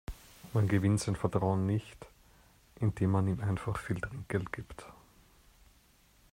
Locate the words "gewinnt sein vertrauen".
0.67-1.67